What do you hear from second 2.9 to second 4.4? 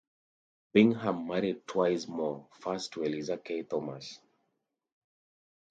to Eliza K. Thomas.